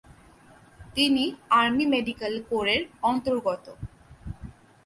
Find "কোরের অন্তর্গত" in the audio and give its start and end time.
2.49-3.65